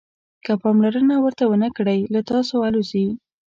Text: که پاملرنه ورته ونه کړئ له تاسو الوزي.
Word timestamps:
که 0.45 0.51
پاملرنه 0.61 1.15
ورته 1.19 1.43
ونه 1.47 1.69
کړئ 1.77 1.99
له 2.13 2.21
تاسو 2.29 2.55
الوزي. 2.67 3.05